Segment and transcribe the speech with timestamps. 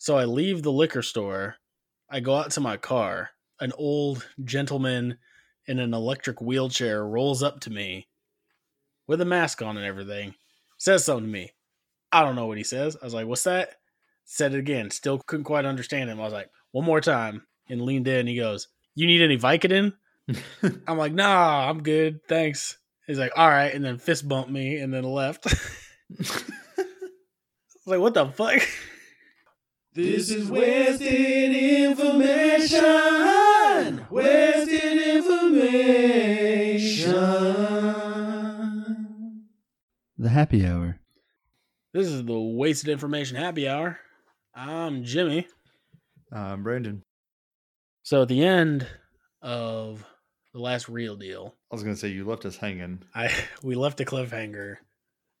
[0.00, 1.56] So I leave the liquor store.
[2.08, 3.32] I go out to my car.
[3.60, 5.18] An old gentleman
[5.66, 8.08] in an electric wheelchair rolls up to me
[9.06, 10.34] with a mask on and everything,
[10.78, 11.50] says something to me.
[12.10, 12.96] I don't know what he says.
[12.96, 13.74] I was like, What's that?
[14.24, 14.90] Said it again.
[14.90, 16.18] Still couldn't quite understand him.
[16.18, 17.46] I was like, One more time.
[17.68, 18.26] And leaned in.
[18.26, 19.92] He goes, You need any Vicodin?
[20.88, 22.20] I'm like, Nah, I'm good.
[22.26, 22.78] Thanks.
[23.06, 23.74] He's like, All right.
[23.74, 25.46] And then fist bumped me and then left.
[26.18, 26.42] I was
[27.84, 28.62] like, What the fuck?
[29.92, 32.80] This is wasted information.
[34.08, 37.10] Wasted information.
[40.16, 41.00] The happy hour.
[41.92, 43.98] This is the Wasted Information Happy Hour.
[44.54, 45.48] I'm Jimmy.
[46.30, 47.02] I'm Brandon.
[48.04, 48.86] So at the end
[49.42, 50.06] of
[50.54, 53.02] the last real deal, I was gonna say you left us hanging.
[53.12, 54.76] I we left a cliffhanger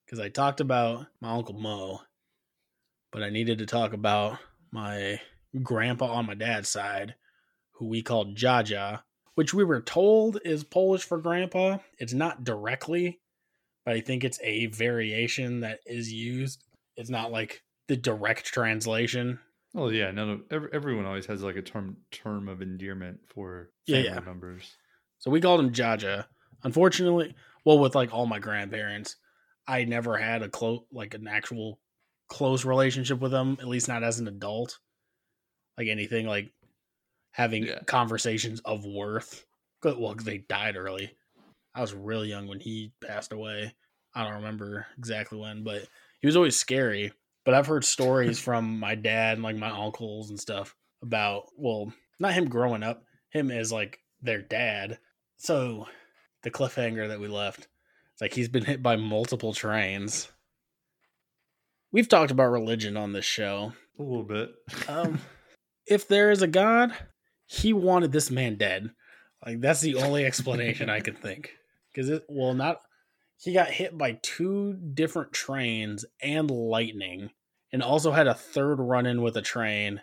[0.04, 2.00] because I talked about my uncle Mo,
[3.12, 4.38] but I needed to talk about
[4.72, 5.20] my
[5.62, 7.14] grandpa on my dad's side,
[7.72, 9.02] who we called Jaja,
[9.34, 11.78] which we were told is Polish for grandpa.
[11.98, 13.20] It's not directly,
[13.84, 16.64] but I think it's a variation that is used.
[16.96, 19.40] It's not like the direct translation.
[19.74, 23.70] Oh yeah, none of every, everyone always has like a term term of endearment for
[23.86, 24.20] Yeah, family yeah.
[24.20, 24.76] members.
[25.18, 26.26] So we called him Jaja.
[26.64, 29.16] Unfortunately, well, with like all my grandparents,
[29.66, 31.78] I never had a close, like an actual
[32.30, 33.58] close relationship with them.
[33.60, 34.78] At least not as an adult.
[35.76, 36.52] Like anything, like
[37.32, 37.80] having Yeah.
[37.86, 39.44] conversations of worth.
[39.84, 41.16] Well, they died early.
[41.74, 43.74] I was really young when he passed away.
[44.14, 45.86] I don't remember exactly when, but
[46.20, 47.12] he was always scary.
[47.44, 51.92] But I've heard stories from my dad and like my uncles and stuff about, well,
[52.18, 54.98] not him growing up, him as like their dad.
[55.38, 55.86] So
[56.42, 57.68] the cliffhanger that we left,
[58.12, 60.30] it's like he's been hit by multiple trains.
[61.92, 63.72] We've talked about religion on this show.
[63.98, 64.50] A little bit.
[64.88, 65.20] Um,
[65.86, 66.92] if there is a God,
[67.46, 68.90] he wanted this man dead.
[69.44, 71.52] Like that's the only explanation I could think.
[71.92, 72.82] Because it, well, not
[73.42, 77.30] he got hit by two different trains and lightning,
[77.72, 80.00] and also had a third run in with a train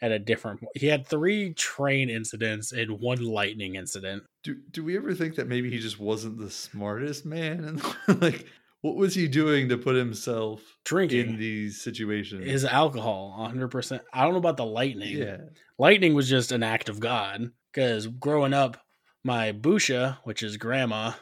[0.00, 0.60] at a different.
[0.74, 4.24] He had three train incidents and one lightning incident.
[4.44, 7.80] do do we ever think that maybe he just wasn't the smartest man?
[8.06, 8.46] And like,
[8.82, 12.46] what was he doing to put himself Drinking in these situations?
[12.46, 14.02] is alcohol, hundred percent.
[14.12, 15.16] I don't know about the lightning.
[15.16, 15.38] yeah.
[15.78, 17.50] lightning was just an act of God.
[17.72, 18.78] Because growing up,
[19.24, 21.12] my busha, which is grandma,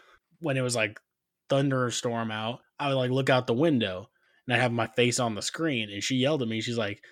[0.41, 1.01] when it was like
[1.49, 4.09] thunderstorm out, I would like look out the window
[4.47, 6.61] and I have my face on the screen, and she yelled at me.
[6.61, 7.03] She's like,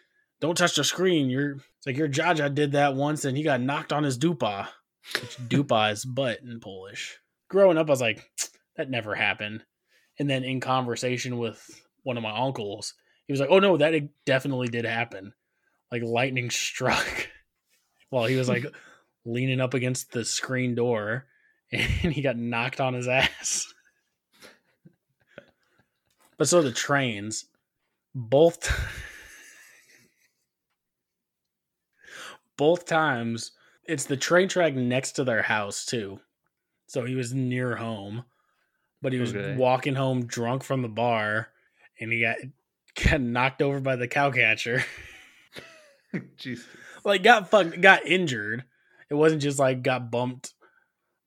[0.41, 3.61] "Don't touch the screen." You're it's like your Jaja did that once, and he got
[3.61, 4.69] knocked on his dupa,
[5.15, 7.19] which dupa is butt in Polish.
[7.49, 8.23] Growing up, I was like,
[8.77, 9.65] that never happened.
[10.19, 11.65] And then in conversation with
[12.03, 12.95] one of my uncles,
[13.27, 15.33] he was like, "Oh no, that definitely did happen."
[15.91, 17.29] Like lightning struck
[18.11, 18.67] while he was like
[19.25, 21.27] leaning up against the screen door
[21.73, 23.73] and he got knocked on his ass.
[26.37, 27.47] but so the trains,
[28.15, 28.71] both
[32.57, 33.53] both times,
[33.85, 36.21] it's the train track next to their house too.
[36.87, 38.25] So he was near home,
[39.03, 39.57] but he was Okay.
[39.57, 41.49] walking home drunk from the bar
[42.01, 42.37] and he got
[43.11, 44.83] got knocked over by the cowcatcher.
[46.37, 46.67] Jesus.
[47.05, 48.65] like got fucked got injured.
[49.11, 50.53] It wasn't just like got bumped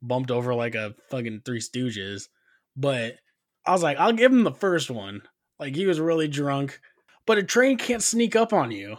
[0.02, 2.28] bumped over like a fucking Three Stooges.
[2.75, 3.16] But
[3.66, 5.22] I was like, I'll give him the first one.
[5.59, 6.80] Like he was really drunk.
[7.25, 8.97] But a train can't sneak up on you.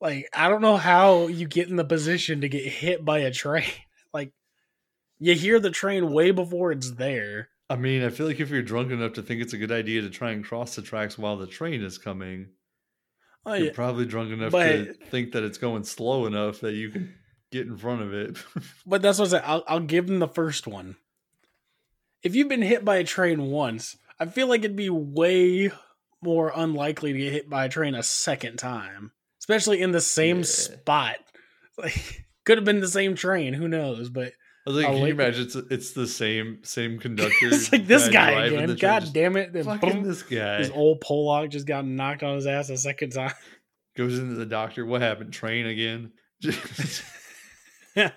[0.00, 3.30] Like I don't know how you get in the position to get hit by a
[3.32, 3.64] train.
[4.14, 4.32] Like
[5.18, 7.48] you hear the train way before it's there.
[7.68, 10.02] I mean, I feel like if you're drunk enough to think it's a good idea
[10.02, 12.48] to try and cross the tracks while the train is coming,
[13.44, 13.72] Oh, you're yeah.
[13.72, 17.14] probably drunk enough to think that it's going slow enough that you can
[17.52, 18.36] get in front of it.
[18.86, 19.42] But that's what I said.
[19.44, 20.96] I'll, I'll give them the first one.
[22.22, 25.70] If you've been hit by a train once, I feel like it'd be way
[26.22, 30.38] more unlikely to get hit by a train a second time, especially in the same
[30.38, 30.42] Yeah.
[30.44, 31.16] spot.
[31.78, 33.52] Like, could have been the same train.
[33.52, 34.08] Who knows?
[34.08, 34.32] But
[34.66, 37.48] I was like, I'll can you imagine it's, it's the same same conductor?
[37.48, 38.74] it's like this guy again.
[38.76, 39.52] God just, damn it!
[39.52, 43.10] Then boom, this guy his old Pollock just got knocked on his ass a second
[43.10, 43.32] time.
[43.96, 44.84] goes into the doctor.
[44.84, 45.32] What happened?
[45.32, 46.12] Train again?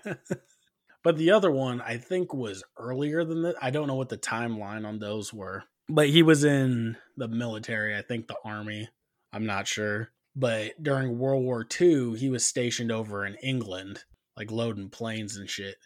[1.04, 3.56] But the other one I think was earlier than that.
[3.62, 5.64] I don't know what the timeline on those were.
[5.88, 8.90] But he was in the military, I think the army.
[9.32, 10.12] I'm not sure.
[10.36, 14.04] But during World War II, he was stationed over in England,
[14.38, 15.78] like loading planes and shit.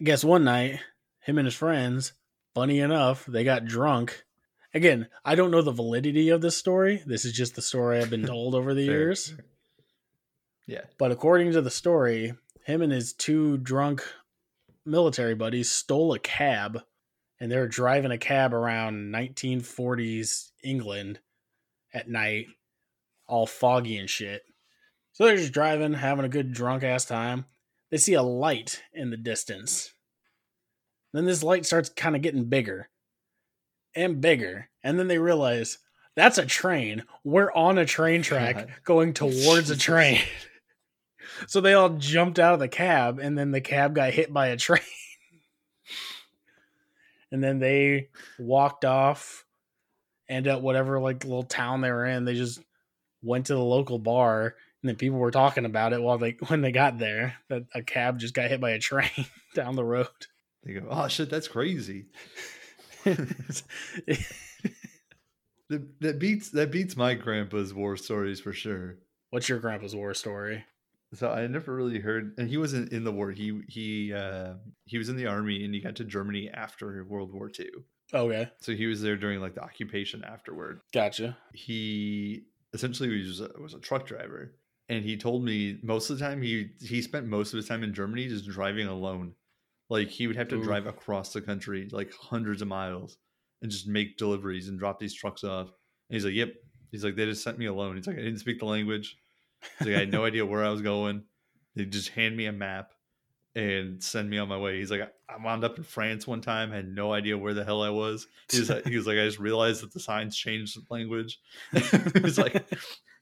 [0.00, 0.80] I guess one night,
[1.20, 2.12] him and his friends,
[2.54, 4.24] funny enough, they got drunk.
[4.74, 7.02] Again, I don't know the validity of this story.
[7.06, 9.44] This is just the story I've been told over the Fair, years fair.
[10.66, 10.82] Yeah.
[10.98, 12.34] But according to the story,
[12.64, 14.04] him and his two drunk
[14.84, 16.82] military buddies stole a cab
[17.40, 21.20] and they were driving a cab around 1940s England
[21.92, 22.46] at night,
[23.26, 24.42] all foggy and shit.
[25.12, 27.46] So they're just driving, having a good drunk ass time.
[27.96, 29.94] They see a light in the distance.
[31.14, 32.90] Then this light starts kind of getting bigger
[33.94, 34.68] and bigger.
[34.84, 35.78] And then they realize
[36.14, 37.04] that's a train.
[37.24, 38.74] We're on a train track God.
[38.84, 40.20] going towards a train.
[41.46, 44.48] so they all jumped out of the cab, and then the cab got hit by
[44.48, 44.82] a train.
[47.32, 49.46] and then they walked off,
[50.28, 52.60] and at whatever like little town they were in, they just
[53.22, 54.54] went to the local bar,
[54.86, 57.82] and then people were talking about it while they when they got there that a
[57.82, 59.10] cab just got hit by a train
[59.54, 60.06] down the road.
[60.62, 62.06] They go, oh shit, that's crazy.
[65.68, 68.98] That, that beats that beats my grandpa's war stories for sure.
[69.30, 70.64] What's your grandpa's war story?
[71.14, 73.32] So I never really heard, and he wasn't in the war.
[73.32, 74.54] He he uh,
[74.84, 77.66] he was in the army, and he got to Germany after World War II.
[78.14, 80.82] Okay, So he was there during like the occupation afterward.
[80.94, 81.36] gotcha.
[81.52, 84.52] He essentially was a, was a truck driver,
[84.88, 87.82] and he told me most of the time he he spent most of his time
[87.82, 89.34] in Germany just driving alone.
[89.88, 90.64] Like he would have to Ooh.
[90.64, 93.18] drive across the country, like hundreds of miles,
[93.62, 95.68] and just make deliveries and drop these trucks off.
[96.08, 96.54] And he's like, "Yep."
[96.92, 99.16] He's like, "They just sent me alone." He's like, "I didn't speak the language."
[99.78, 101.24] He's like, "I had no idea where I was going."
[101.74, 102.92] They just hand me a map
[103.54, 104.78] and send me on my way.
[104.78, 107.82] He's like, "I wound up in France one time, had no idea where the hell
[107.82, 110.82] I was." He's like, he was like, "I just realized that the signs changed the
[110.92, 111.40] language."
[111.72, 112.64] he's like,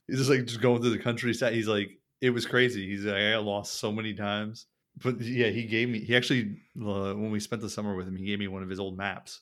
[0.08, 1.54] he's just like just going through the countryside.
[1.54, 1.90] He's like,
[2.20, 2.86] it was crazy.
[2.88, 4.66] He's like, I got lost so many times.
[5.02, 5.98] But yeah, he gave me.
[6.00, 8.68] He actually, uh, when we spent the summer with him, he gave me one of
[8.68, 9.40] his old maps.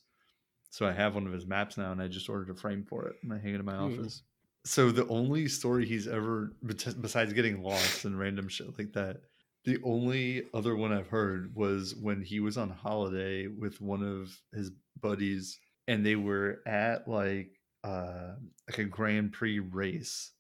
[0.71, 3.07] So I have one of his maps now, and I just ordered a frame for
[3.07, 3.85] it, and I hang it in my Hmm.
[4.01, 4.23] office.
[4.65, 9.19] So the only story he's ever, besides getting lost and random shit like that,
[9.65, 14.35] the only other one I've heard was when he was on holiday with one of
[14.55, 14.71] his
[15.01, 17.51] buddies, and they were at like
[17.85, 18.37] uh
[18.69, 20.31] like a Grand Prix race,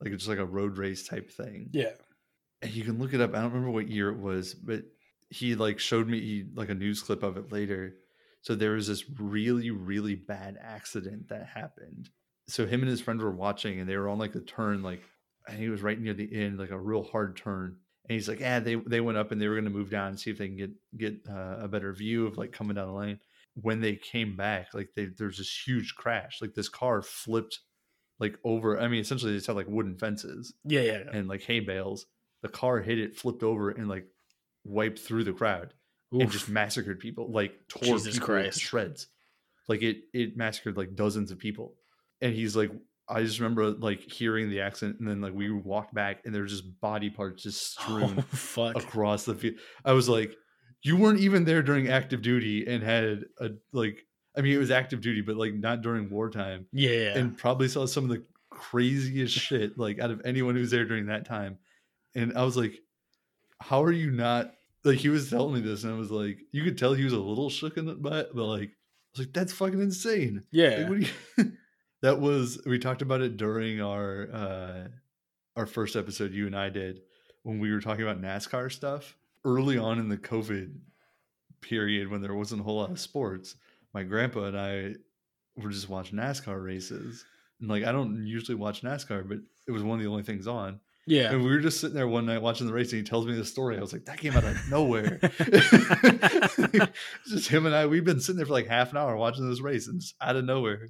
[0.00, 1.92] like it's just like a road race type thing Yeah.
[2.62, 3.30] and you can look it up.
[3.34, 4.82] I don't remember what year it was, but
[5.30, 7.94] he like showed me he, like a news clip of it later.
[8.42, 12.10] So there was this really, really bad accident that happened.
[12.48, 15.02] So him and his friend were watching, and they were on like a turn, like
[15.48, 17.76] and he was right near the end, like a real hard turn.
[18.08, 20.08] And he's like, "Yeah, they they went up and they were going to move down
[20.10, 22.86] and see if they can get get uh, a better view of like coming down
[22.86, 23.18] the lane."
[23.54, 26.40] When they came back, like they there's this huge crash.
[26.40, 27.58] Like this car flipped
[28.18, 28.80] like over.
[28.80, 30.98] I mean, essentially, they just had like wooden fences Yeah, yeah.
[31.04, 31.10] yeah.
[31.16, 32.06] and like hay bales.
[32.42, 34.06] The car hit it, flipped over, and like
[34.64, 35.74] wiped through the crowd
[36.12, 36.30] and Oof.
[36.32, 37.30] just massacred people.
[37.30, 38.58] Like tore Jesus people Christ.
[38.58, 39.06] to shreds.
[39.68, 41.74] Like it it massacred like dozens of people.
[42.20, 42.70] And he's like,
[43.08, 46.52] I just remember like hearing the accident, and then like we walked back, and there's
[46.52, 48.76] just body parts just oh, strewn fuck.
[48.76, 49.56] across the field.
[49.84, 50.34] I was like,
[50.82, 53.98] you weren't even there during active duty and had a like.
[54.36, 57.86] I mean, it was active duty, but like not during wartime Yeah, and probably saw
[57.86, 61.58] some of the craziest shit like out of anyone who was there during that time.
[62.14, 62.80] And I was like,
[63.60, 64.54] how are you not
[64.84, 67.12] like he was telling me this and I was like, you could tell he was
[67.12, 70.42] a little shook in the butt, but like I was like, that's fucking insane.
[70.50, 70.86] yeah.
[70.88, 71.52] Like, you
[72.02, 74.88] that was we talked about it during our uh
[75.56, 77.00] our first episode you and I did
[77.42, 79.16] when we were talking about NASCAR stuff.
[79.44, 80.74] Early on in the COVID
[81.60, 83.54] period when there wasn't a whole lot of sports,
[83.96, 84.94] my grandpa and I
[85.56, 87.24] were just watching NASCAR races.
[87.60, 90.46] And like I don't usually watch NASCAR, but it was one of the only things
[90.46, 90.80] on.
[91.06, 91.32] yeah.
[91.32, 93.34] And we were just sitting there one night watching the race, and he tells me
[93.34, 93.78] the story.
[93.78, 95.18] I was like, that came out of nowhere.
[95.22, 96.90] It's
[97.26, 97.86] just him and I.
[97.86, 100.36] We've been sitting there for like half an hour watching this race, and just out
[100.36, 100.88] of nowhere.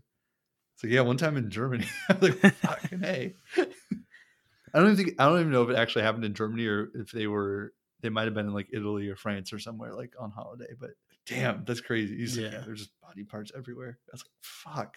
[0.78, 3.34] So yeah, one time in Germany, I was like, fucking hey.
[3.56, 6.88] I don't even think I don't even know if it actually happened in Germany or
[6.96, 10.14] if they were they might have been in like Italy or France or somewhere like
[10.18, 10.72] on holiday.
[10.78, 10.90] But
[11.26, 12.16] damn, that's crazy.
[12.16, 12.58] He's like, Yeah.
[12.58, 13.98] yeah, there's just body parts everywhere.
[14.08, 14.96] I was like, fuck.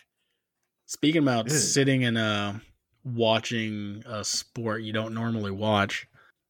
[0.86, 1.58] Speaking about Yeah.
[1.58, 2.54] sitting and uh,
[3.04, 6.08] watching a sport you don't normally watch,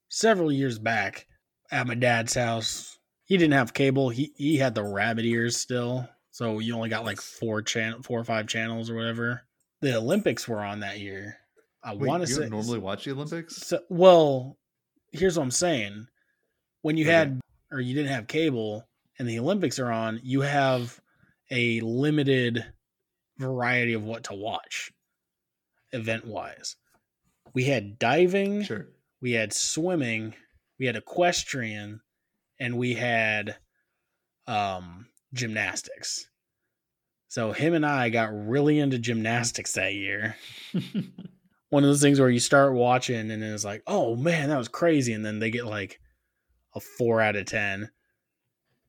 [0.09, 1.27] several years back
[1.71, 4.09] at my dad's house, he didn't have cable.
[4.09, 8.19] He he had the rabbit ears still, so you only got like four channel, four
[8.19, 9.43] or five channels or whatever.
[9.81, 11.37] The Olympics were on that year.
[11.83, 13.55] I want to say don't normally watch the Olympics?
[13.55, 14.57] So, well,
[15.13, 16.07] here's what I'm saying.
[16.81, 17.13] When you Okay.
[17.13, 17.39] had
[17.71, 18.88] or you didn't have cable
[19.19, 20.99] and the Olympics are on, you have
[21.51, 22.65] a limited
[23.37, 24.91] variety of what to watch
[25.91, 26.75] event wise.
[27.53, 28.87] We had diving, Sure.
[29.21, 30.33] we had swimming,
[30.79, 32.01] we had equestrian,
[32.59, 33.57] and we had
[34.47, 36.27] um gymnastics.
[37.27, 40.35] So him and I got really into gymnastics that year
[41.69, 44.57] one of those things where you start watching and then it's like, oh man, that
[44.57, 45.99] was crazy, and then they get like
[46.75, 47.89] a four out of ten,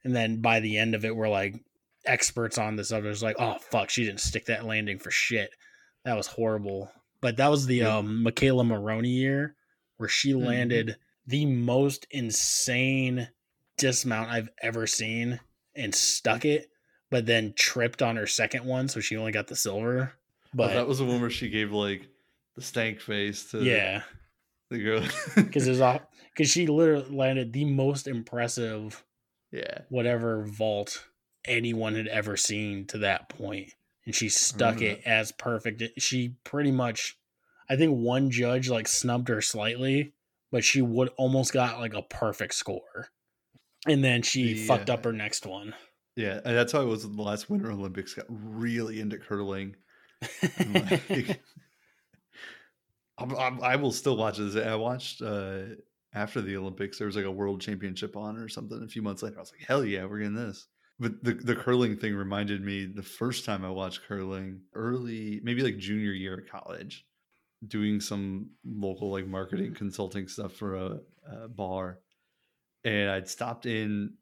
[0.04, 1.54] and then by the end of it, we're like
[2.06, 5.50] experts on this other is like, oh fuck, she didn't stick that landing for shit.
[6.04, 6.90] That was horrible.
[7.20, 7.98] But that was the Yeah.
[7.98, 9.54] um McKayla Maroney year
[9.98, 10.44] where she Mhm.
[10.46, 13.28] landed the most insane
[13.76, 15.40] dismount I've ever seen
[15.74, 16.70] and stuck it,
[17.10, 20.14] but then tripped on her second one, so she only got the silver.
[20.54, 22.08] But But that was the one where she gave like
[22.56, 24.02] the stank face to yeah,
[24.70, 25.02] the girl.
[25.36, 26.00] because it was off
[26.34, 29.04] because she literally landed the most impressive
[29.52, 29.82] yeah.
[29.88, 31.06] whatever vault
[31.44, 33.72] anyone had ever seen to that point
[34.04, 37.18] and she stuck remember it as perfect she pretty much
[37.68, 40.12] i think one judge like snubbed her slightly
[40.52, 43.08] but she would almost got like a perfect score
[43.86, 45.74] and then she fucked up her next one
[46.16, 48.12] Yeah, and that's how it was in the last Winter Olympics.
[48.12, 49.76] Got really into curling.
[50.74, 51.40] like-
[53.18, 54.56] I'm, I'm, I will still watch this.
[54.56, 55.60] I watched uh,
[56.12, 56.98] after the Olympics.
[56.98, 58.82] There was like a World Championship on or something.
[58.82, 60.66] A few months later, I was like, "Hell yeah, we're getting this!"
[60.98, 65.62] But the the curling thing reminded me the first time I watched curling, early maybe
[65.62, 67.06] like junior year of college,
[67.66, 71.00] doing some local like marketing consulting stuff for a,
[71.30, 72.00] a bar,
[72.84, 74.14] and I'd stopped in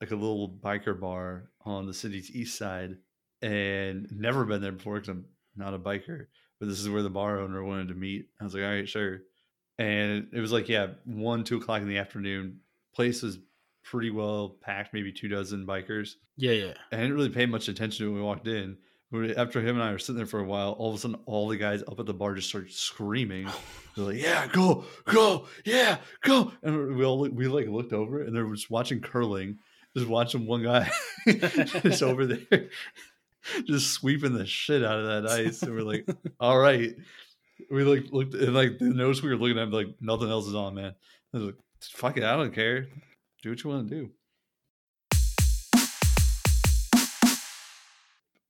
[0.00, 2.96] like a little biker bar on the city's east side
[3.42, 5.24] and never been there before because I'm
[5.56, 6.26] not a biker.
[6.60, 8.26] But this is where the bar owner wanted to meet.
[8.40, 9.20] I was like, all right, sure.
[9.78, 12.60] And it was like, yeah, one, two o'clock in the afternoon.
[12.94, 13.38] Place was
[13.84, 16.14] pretty well packed, maybe two dozen bikers.
[16.36, 18.76] yeah yeah I didn't really pay much attention to when we walked in.
[19.10, 21.16] But after him and I were sitting there for a while, all of a sudden,
[21.24, 23.48] all the guys up at the bar just started screaming.
[23.96, 28.36] They're like, "Yeah, go, go, yeah, go!" And we all we like looked over, and
[28.36, 29.58] they were just watching curling,
[29.96, 30.90] just watching one guy
[31.26, 32.68] just over there,
[33.66, 35.62] just sweeping the shit out of that ice.
[35.62, 36.06] And we're like,
[36.40, 36.94] "All right."
[37.70, 40.54] We like looked and like the notice we were looking at, like nothing else is
[40.54, 40.94] on, man.
[41.34, 42.86] I was like, "Fuck it, I don't care.
[43.42, 44.10] Do what you want to do."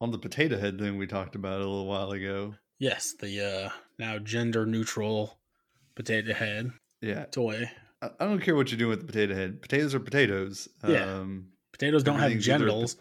[0.01, 2.55] on the potato head thing we talked about a little while ago.
[2.79, 5.39] yes the uh now gender neutral
[5.97, 7.69] potato head Yeah, toy
[8.01, 9.61] I, I don't care what you're doing with the potato head.
[9.61, 10.69] Potatoes are potatoes.
[10.87, 11.03] Yeah.
[11.03, 12.97] Um, potatoes don't have Everything's either a genitals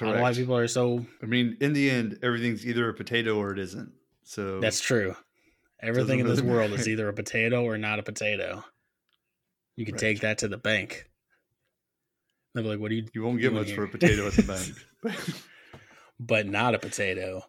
[0.00, 3.52] I why people are so I mean, in the end, everything's either a potato or
[3.52, 3.90] it isn't.
[4.22, 5.16] So That's true.
[5.80, 8.64] Everything in this really world is either a potato or not a potato.
[9.76, 10.00] You can Right.
[10.00, 11.08] take that to the bank.
[12.54, 14.32] They'll be like, "What do you?" you won't get doing much for a potato at
[14.32, 14.42] the
[15.04, 15.36] bank.
[16.18, 17.42] But not a potato,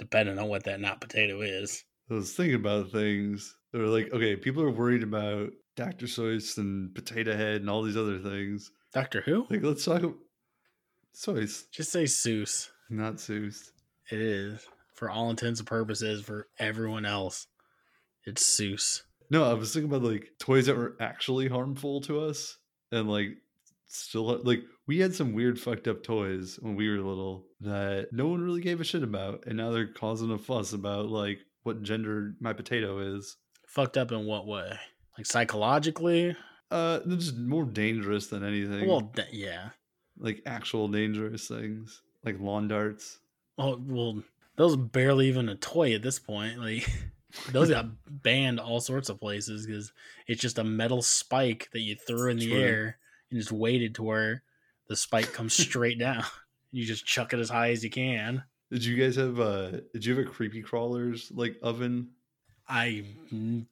[0.00, 1.84] depending on what that not potato is.
[2.10, 3.54] I was thinking about things.
[3.72, 6.06] They were like, okay, people are worried about Dr.
[6.06, 8.72] Seuss and Potato Head and all these other things.
[8.92, 9.46] Doctor Who?
[9.50, 10.16] Like, let's talk about
[11.14, 12.70] Seuss, Just say Seuss.
[12.88, 13.70] not Seuss.
[14.10, 17.46] It is for all intents and purposes for everyone else.
[18.26, 19.02] It's Seuss.
[19.30, 22.56] No, I was thinking about like toys that were actually harmful to us
[22.90, 23.36] and like
[23.86, 28.26] still like we had some weird fucked up toys when we were little that no
[28.28, 31.82] one really gave a shit about and now they're causing a fuss about like what
[31.82, 33.36] gender my potato is.
[33.66, 34.78] Fucked up in what way?
[35.16, 36.34] Like psychologically?
[36.70, 38.88] Uh just more dangerous than anything.
[38.88, 39.70] Well, th- yeah.
[40.18, 42.02] like actual dangerous things.
[42.24, 43.18] Like lawn darts.
[43.58, 44.22] Oh, well,
[44.56, 46.58] those are barely even a toy at this point.
[46.58, 46.88] Like
[47.50, 49.92] those got banned all sorts of places because
[50.26, 52.60] it's just a metal spike that you threw in the True.
[52.60, 52.98] air
[53.30, 54.42] and just waited to where
[54.88, 56.24] the spike comes straight down.
[56.70, 58.42] You just chuck it as high as you can.
[58.70, 62.10] Did you guys have uh did you have a creepy crawlers like oven?
[62.68, 63.04] I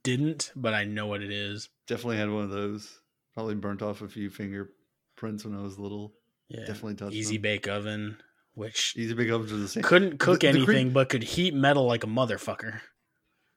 [0.02, 1.68] didn't, but I know what it is.
[1.86, 2.98] Definitely had one of those.
[3.34, 6.14] Probably burnt off a few fingerprints when I was little.
[6.48, 7.42] Yeah, Definitely touched easy them.
[7.42, 8.16] bake oven,
[8.54, 9.82] which Easy big ovens are the same.
[9.82, 12.80] couldn't cook the creep- anything but could heat metal like a motherfucker.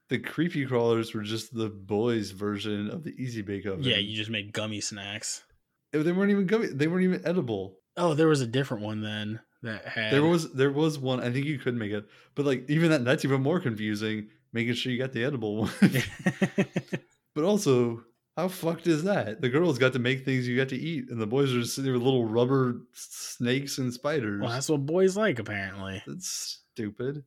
[0.09, 3.83] The creepy crawlers were just the boys' version of the easy bake oven.
[3.83, 5.43] Yeah, you just made gummy snacks.
[5.91, 6.67] They weren't even gummy.
[6.67, 7.77] They weren't even edible.
[7.95, 11.19] Oh, there was a different one then that had There was there was one.
[11.19, 14.29] I think you could make it, but like even that that's even more confusing.
[14.51, 15.71] Making sure you got the edible one.
[17.35, 18.03] but also,
[18.35, 19.41] how fucked is that?
[19.41, 21.75] The girls got to make things you got to eat, and the boys are just
[21.75, 24.41] sitting there with little rubber snakes and spiders.
[24.41, 26.01] well, that's what boys like apparently.
[26.07, 27.25] That's stupid.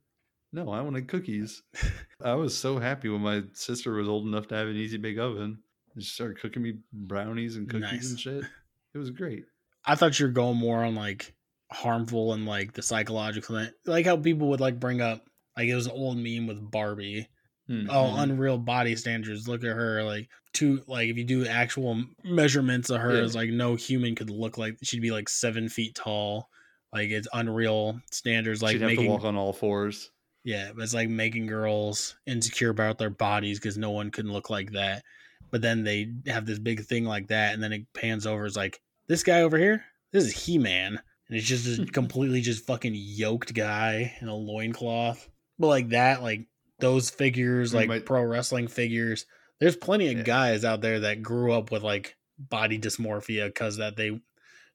[0.52, 1.62] No, I wanted cookies.
[2.24, 5.18] I was so happy when my sister was old enough to have an easy bake
[5.18, 5.58] oven.
[5.94, 8.10] And she started cooking me brownies and cookies Nice.
[8.10, 8.44] and shit.
[8.94, 9.44] It was great.
[9.86, 11.34] I thought you were going more on like
[11.72, 13.70] harmful and like the psychological thing.
[13.86, 15.24] Like how people would like bring up
[15.56, 17.26] like it was an old meme with Barbie.
[17.70, 18.22] Oh, Mhm.
[18.22, 19.48] unreal body standards.
[19.48, 20.02] Look at her.
[20.02, 23.22] Like two like if you do actual measurements of her, Yeah.
[23.24, 26.50] it's like no human could look like she'd be like seven feet tall.
[26.92, 28.60] Like it's unreal standards.
[28.62, 30.10] Like She'd have making to walk on all fours.
[30.44, 34.50] Yeah, but it's like making girls insecure about their bodies because no one can look
[34.50, 35.04] like that.
[35.50, 38.44] But then they have this big thing like that, and then it pans over.
[38.46, 39.84] It's like this guy over here.
[40.12, 44.34] This is He Man, and it's just a completely just fucking yoked guy in a
[44.34, 45.28] loincloth.
[45.58, 46.46] But like that, like
[46.80, 49.26] those figures, mm, like might- pro wrestling figures.
[49.60, 50.24] There's plenty of Yeah.
[50.24, 54.20] guys out there that grew up with like body dysmorphia because that they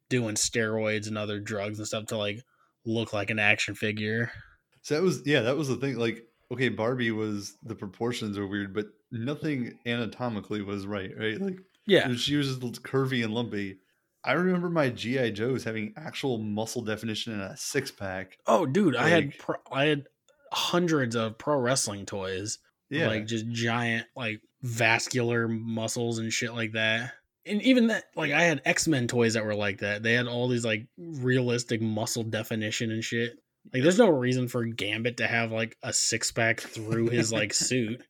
[0.09, 2.41] doing steroids and other drugs and stuff to like
[2.86, 4.31] look like an action figure.
[4.88, 5.98] So that was yeah, that was the thing.
[5.98, 11.41] Like, okay, Barbie was the proportions are weird, but nothing anatomically was right, right?
[11.41, 13.79] Like Yeah, she was just curvy and lumpy.
[14.24, 18.38] I remember my GI Joes having actual muscle definition and a six pack.
[18.48, 20.06] Oh, dude, I had pro- I had
[20.53, 26.72] hundreds of pro wrestling toys, Yeah, like just giant, like vascular muscles and shit like
[26.72, 27.12] that.
[27.46, 30.01] And even that, like I had X Men toys that were like that.
[30.01, 33.38] They had all these like realistic muscle definition and shit.
[33.74, 37.53] Like, there's no reason for Gambit to have like a six pack through his like
[37.53, 38.01] suit,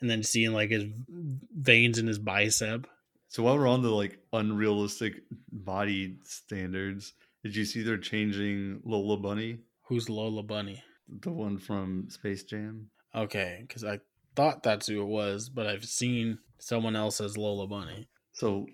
[0.00, 2.86] and then seeing like his veins in his bicep.
[3.28, 9.16] So while we're on the like unrealistic body standards, did you see they're changing Lola
[9.16, 10.82] Bunny, Who's Lola Bunny?
[11.08, 12.90] the one from Space Jam?
[13.14, 14.00] Okay, because I
[14.36, 18.08] thought that's who it was, but I've seen someone else as Lola Bunny.
[18.32, 18.66] So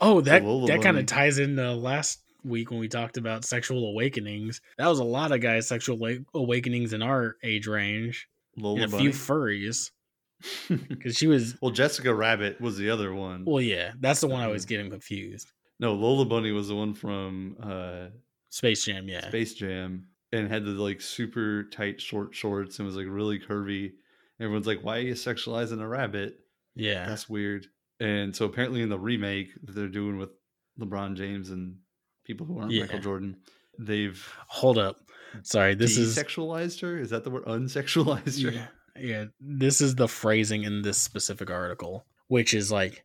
[0.00, 3.44] Oh, that Lola that kind of ties into the last week when we talked about
[3.44, 4.60] sexual awakenings.
[4.78, 5.98] That was a lot of guys' sexual
[6.34, 9.02] awakenings in our age range, Lola and a Bunny.
[9.04, 9.90] few furries.
[10.68, 13.44] Because she was, well, Jessica Rabbit was the other one.
[13.44, 14.68] well, yeah, that's the one I was Mhm.
[14.68, 15.50] getting confused.
[15.80, 18.06] no, Lola Bunny was the one from uh,
[18.48, 22.94] Space Jam, yeah, Space Jam and had the like super tight short shorts and was
[22.96, 23.92] like really curvy.
[24.38, 26.38] Everyone's like, "Why are you sexualizing a rabbit?
[26.76, 27.06] yeah.
[27.08, 27.66] That's weird."
[27.98, 30.30] And so apparently in the remake that they're doing with
[30.78, 31.78] LeBron James and
[32.28, 32.82] people who aren't Yeah.
[32.82, 33.36] Michael Jordan,
[33.78, 34.98] they've Hold up,
[35.42, 36.96] sorry, this is sexualized her.
[36.96, 37.44] Is that the word?
[37.46, 38.50] Unsexualized her.
[38.52, 38.66] yeah,
[38.96, 39.24] yeah.
[39.40, 43.04] This is the phrasing in this specific article, which is like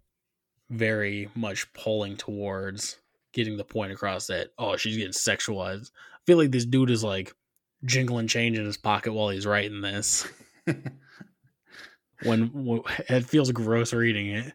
[0.69, 2.99] very much pulling towards
[3.33, 5.89] getting the point across that oh she's getting sexualized.
[6.13, 7.33] I feel like this dude is like
[7.85, 10.27] jingling change in his pocket while he's writing this.
[12.23, 14.53] When, when it feels gross reading it.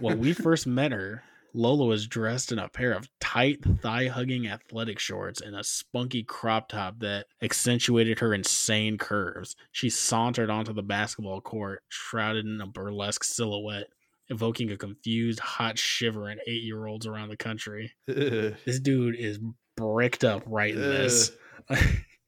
[0.00, 1.22] When we first met her,
[1.54, 6.22] Lola was dressed in a pair of tight, thigh hugging athletic shorts and a spunky
[6.22, 9.56] crop top that accentuated her insane curves.
[9.70, 13.88] She sauntered onto the basketball court, shrouded in a burlesque silhouette,
[14.28, 17.92] evoking a confused, hot shiver in eight year olds around the country.
[18.08, 18.54] Ugh.
[18.64, 19.38] This dude is
[19.76, 21.32] bricked up right in this.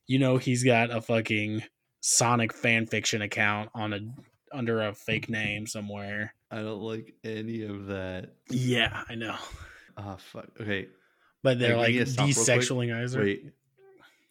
[0.07, 1.63] You know, he's got a fucking
[2.01, 4.01] Sonic fan fiction account on a
[4.53, 6.35] under a fake name somewhere.
[6.55, 8.35] I don't like any of that.
[8.49, 9.35] Yeah, I know.
[9.97, 10.47] Ah, fuck.
[10.61, 10.87] Okay,
[11.43, 13.45] But they're Hey, like stop desexualizing wait.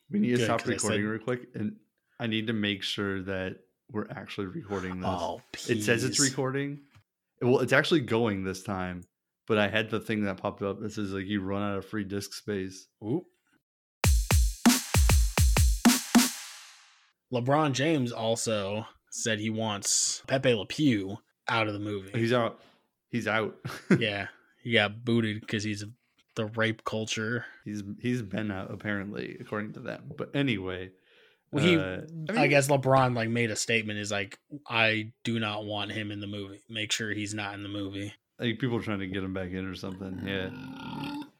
[0.09, 1.75] We need to Good, stop recording said- real quick, and
[2.21, 3.57] I need to make sure that
[3.91, 5.09] we're actually recording this.
[5.09, 6.79] Oh, it says it's recording.
[7.41, 9.03] Well, it's actually going this time,
[9.47, 11.86] but I had the thing that popped up that says like you run out of
[11.86, 12.88] free disk space.
[13.05, 13.25] Oop.
[17.33, 22.12] LeBron James also said he wants Pepe Le Pew out of the movie.
[22.17, 22.60] He's out.
[23.10, 23.56] He's out.
[23.99, 24.27] yeah,
[24.62, 25.84] he got booted because he's
[26.36, 27.45] the rape culture.
[27.63, 30.12] he's he's been out apparently, according to them.
[30.17, 30.89] But anyway,
[31.51, 33.99] Well, he, uh, I, mean- guess LeBron like made a statement.
[33.99, 36.62] Is like, I do not want him in the movie.
[36.69, 38.13] Make sure he's not in the movie.
[38.39, 40.21] like people are trying to get him back in or something.
[40.25, 40.49] Yeah.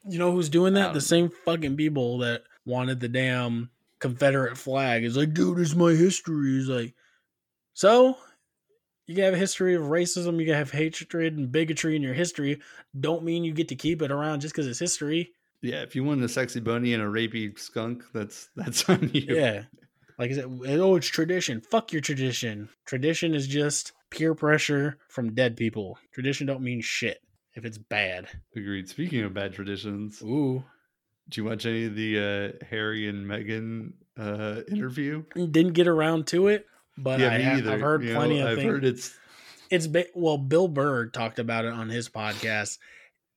[0.08, 0.84] You know who's doing that?
[0.84, 5.02] don't The same fucking people that wanted the damn Confederate flag.
[5.02, 6.52] Is like, dude, it's my history.
[6.58, 6.94] He's like,
[7.72, 8.16] so
[9.06, 12.14] you can have a history of racism, you can have hatred and bigotry in your
[12.14, 12.60] history.
[12.98, 15.32] Don't mean you get to keep it around just because it's history.
[15.60, 19.34] Yeah, if you want a sexy bunny and a rapey skunk, that's that's on you.
[19.34, 19.64] Yeah.
[20.18, 21.60] Like I said, oh, it's tradition.
[21.60, 22.68] Fuck your tradition.
[22.84, 25.98] Tradition is just peer pressure from dead people.
[26.12, 27.20] Tradition don't mean shit
[27.54, 28.28] if it's bad.
[28.54, 28.88] Agreed.
[28.88, 30.62] Speaking of bad traditions, Ooh.
[31.28, 32.18] did you watch any of the
[32.62, 35.24] uh, Harry and Meghan uh, interview?
[35.34, 38.56] Didn't get around to it, but I have, I've heard You know, plenty of I've
[38.58, 38.70] things.
[38.70, 39.16] heard it's
[39.70, 42.78] it's ba- well bill burr talked about it on his podcast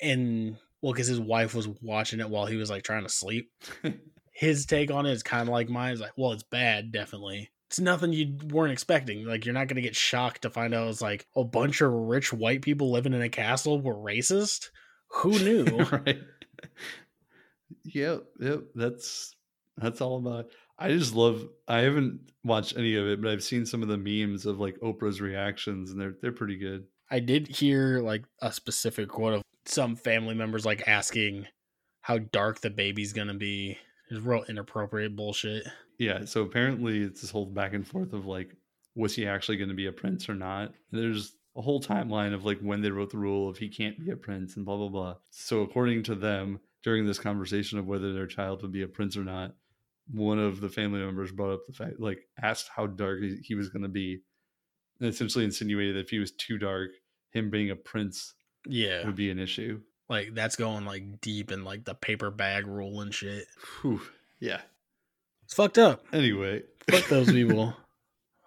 [0.01, 3.51] and well because his wife was watching it while he was like trying to sleep
[4.31, 7.49] his take on it is kind of like mine Is like well it's bad definitely
[7.69, 11.01] it's nothing you weren't expecting like you're not gonna get shocked to find out it's
[11.01, 14.69] like a bunch of rich white people living in a castle were racist
[15.09, 16.19] who knew right.
[17.83, 18.61] Yep, yep.
[18.75, 19.35] That's
[19.77, 20.47] that's all about.
[20.79, 21.47] I just love.
[21.67, 24.77] I haven't watched any of it, but I've seen some of the memes of like
[24.79, 26.85] Oprah's reactions, and they're they're pretty good.
[27.09, 31.45] i did hear like a specific quote of some family members like asking
[32.01, 33.77] how dark the baby's gonna be
[34.09, 38.55] it's real inappropriate bullshit yeah, so apparently it's this whole back and forth of like,
[38.95, 40.73] was he actually going to be a prince or not?
[40.91, 44.11] There's a whole timeline of like when they wrote the rule of he can't be
[44.11, 45.15] a prince and blah blah blah.
[45.31, 49.17] So according to them, during this conversation of whether their child would be a prince
[49.17, 49.55] or not,
[50.11, 53.55] one of the family members brought up the fact, like, asked how dark he, he
[53.55, 54.21] was going to be,
[54.99, 56.91] and essentially insinuated that if he was too dark,
[57.31, 58.33] him being a prince
[58.65, 59.05] Yeah.
[59.05, 59.81] would be an issue.
[60.09, 63.45] Like that's going like deep in like the paper bag rule and shit.
[63.81, 63.99] Whew.
[64.39, 64.61] Yeah.
[65.43, 66.05] It's fucked up.
[66.13, 67.73] Anyway, Fuck those people.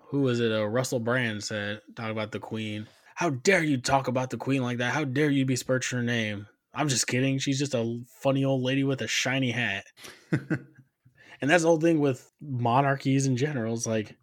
[0.09, 0.51] Who was it?
[0.51, 2.88] Uh, Russell Brand said, talk about the Queen.
[3.14, 4.94] How dare you talk about the Queen like that?
[4.94, 6.46] How dare you besmirch her name?
[6.73, 7.38] I'm just kidding.
[7.38, 9.85] She's just a funny old lady with a shiny hat.
[11.40, 13.74] And that's the whole thing with monarchies in general.
[13.74, 14.16] It's like,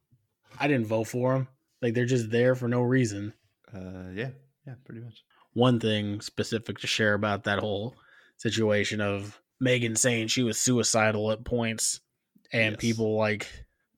[0.59, 1.47] I didn't vote for them.
[1.81, 3.33] Like, they're just there for no reason.
[3.73, 4.29] uh, yeah,
[4.65, 5.23] yeah, pretty much.
[5.53, 7.95] One thing specific to share about that whole
[8.37, 11.99] situation of Meghan saying she was suicidal at points
[12.53, 12.81] and Yes.
[12.81, 13.47] people like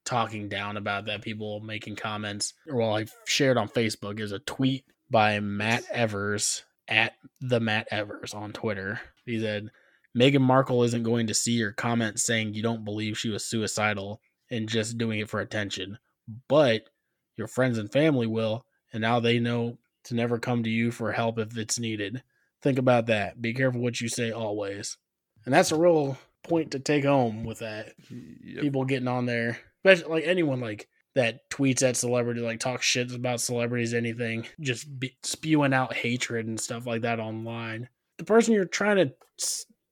[0.05, 2.53] talking down about that, people making comments.
[2.65, 8.33] Well, I shared on Facebook is a tweet by Matt Evers at the Matt Evers
[8.33, 8.99] on Twitter.
[9.25, 9.69] He said,
[10.17, 14.21] Meghan Markle isn't going to see your comment saying you don't believe she was suicidal
[14.49, 15.99] and just doing it for attention,
[16.47, 16.89] but
[17.35, 21.11] your friends and family will, and now they know to never come to you for
[21.11, 22.23] help if it's needed.
[22.61, 23.41] Think about that.
[23.41, 24.97] Be careful what you say always.
[25.45, 27.93] And that's a real point to take home with that.
[28.09, 28.61] Yep.
[28.61, 33.13] People getting on there, especially like anyone like that tweets at celebrity, like talk shit
[33.13, 37.89] about celebrities, anything, just be, spewing out hatred and stuff like that online.
[38.17, 39.13] The person you're trying to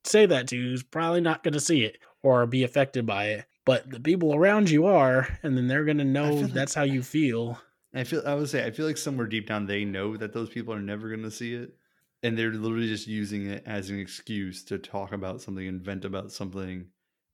[0.08, 3.46] say that to is probably not going to see it or be affected by it.
[3.66, 6.74] But the people around you are, and then they're going to know feel like- that's
[6.74, 7.60] how you feel.
[7.94, 10.50] I feel I would say I feel like somewhere deep down they know that those
[10.50, 11.76] people are never going to see it,
[12.22, 16.06] and they're literally just using it as an excuse to talk about something, and vent
[16.06, 16.86] about something,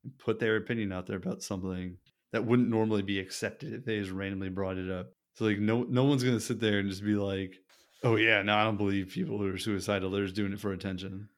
[0.03, 1.97] and put their opinion out there about something
[2.31, 5.11] that wouldn't normally be accepted if they just randomly brought it up.
[5.35, 7.55] So like no no one's going to sit there and just be like,
[8.03, 10.11] oh yeah, no I don't believe people who are suicidal.
[10.11, 11.29] They're just doing it for attention.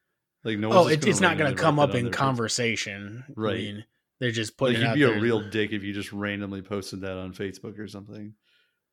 [0.46, 0.72] Like no.
[0.72, 3.26] Oh, it, it's not going to come up in conversation.
[3.36, 3.54] Right.
[3.54, 3.86] I mean,
[4.20, 6.62] they're just Like putting it you'd out be a real dick if you just randomly
[6.62, 8.36] posted that on Facebook or something.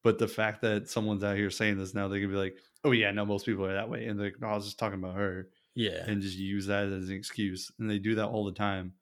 [0.02, 2.90] But the fact that someone's out here saying this now, they can be like, "Oh
[2.90, 4.98] yeah, no, most people are that way," and they're like, "No, I was just talking
[4.98, 6.04] about her," yeah.
[6.06, 7.70] and just use that as an excuse.
[7.78, 8.94] And they do that all the time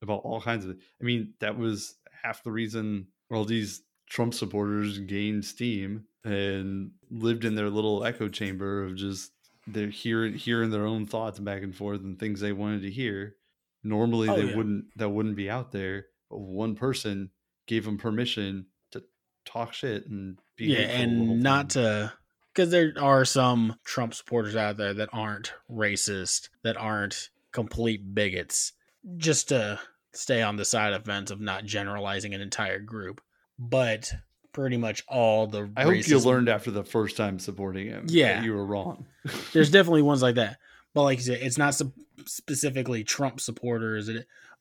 [0.00, 0.70] about all kinds of.
[0.70, 7.44] I mean, that was half the reason all these Trump supporters gained steam and lived
[7.44, 9.30] in their little echo chamber of just
[9.66, 13.36] they're hearing hearing their own thoughts back and forth and things they wanted to hear.
[13.84, 14.56] Normally, Oh, they yeah.
[14.56, 14.84] wouldn't.
[14.96, 16.06] That wouldn't be out there.
[16.30, 17.30] But one person
[17.66, 19.02] gave them permission to
[19.44, 22.12] talk shit and be yeah, hateful the whole and not to
[22.52, 28.72] because there are some Trump supporters out there that aren't racist, that aren't complete bigots,
[29.16, 29.80] just to
[30.12, 33.20] stay on the side of fence of not generalizing an entire group.
[33.58, 34.12] But
[34.52, 38.06] pretty much all the I hope you learned after the first time supporting him.
[38.06, 38.42] that Yeah.
[38.42, 39.06] you were wrong.
[39.52, 40.58] There's definitely ones like that,
[40.94, 41.94] but like you said, it's not sp-
[42.26, 44.10] specifically Trump supporters,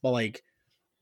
[0.02, 0.44] but like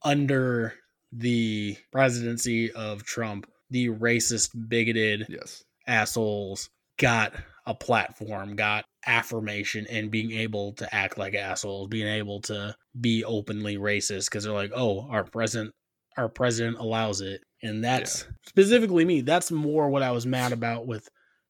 [0.03, 0.73] under
[1.11, 5.63] the presidency of Trump, the racist, bigoted yes.
[5.87, 7.33] assholes got
[7.65, 13.23] a platform, got affirmation, and being able to act like assholes, being able to be
[13.23, 15.73] openly racist because they're like, oh, our president,
[16.17, 19.21] our president allows it, and that's specifically me.
[19.21, 21.07] That's more what I was mad about with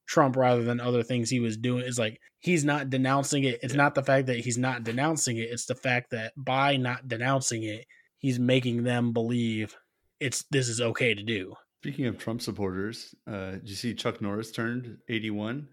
[0.07, 1.83] Trump rather than other things he was doing.
[1.85, 3.59] Is like he's not denouncing it.
[3.61, 3.77] It's Yeah.
[3.83, 5.49] not the fact that he's not denouncing it.
[5.51, 7.85] It's the fact that by not denouncing it,
[8.17, 9.75] he's making them believe
[10.19, 11.53] it's this is okay to do.
[11.81, 15.67] Speaking of Trump supporters, uh, did you see Chuck Norris turned 81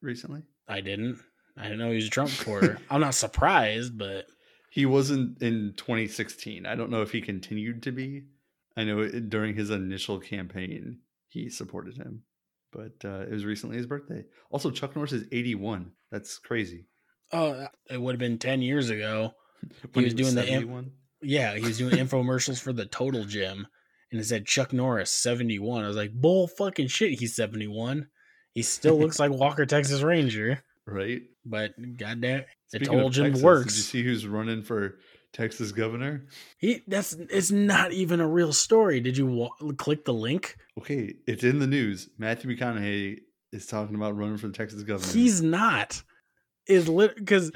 [0.00, 0.42] recently?
[0.68, 1.18] I didn't.
[1.58, 2.78] I didn't know he was a Trump supporter.
[2.90, 4.26] I'm not surprised, but
[4.70, 6.66] He wasn't in 2016.
[6.66, 8.24] I don't know if he continued to be.
[8.76, 12.22] I know during his initial campaign, he supported him,
[12.72, 14.24] but uh, it was recently his birthday.
[14.50, 15.92] Also, Chuck Norris is 81.
[16.10, 16.86] That's crazy.
[17.32, 19.32] oh, it would have been 10 years ago.
[19.94, 20.90] When was doing the imp- 71?
[21.22, 23.66] Yeah, he was doing infomercials for the Total Gym,
[24.12, 25.82] and it said Chuck Norris 71.
[25.82, 28.06] I was like, bull fucking shit, he's 71.
[28.52, 31.22] He still looks like Walker Texas Ranger, right?
[31.44, 33.64] but goddamn, the Total Gym Texas, works.
[33.72, 34.98] Did you see who's running for
[35.36, 36.24] Texas governor?
[36.58, 39.00] He that's it's not even a real story.
[39.00, 40.56] Did you wa- click the link?
[40.78, 42.08] Okay, it's in the news.
[42.16, 43.20] Matthew McConaughey
[43.52, 45.12] is talking about running for the Texas governor.
[45.12, 46.02] He's not.
[46.66, 47.52] Is lit because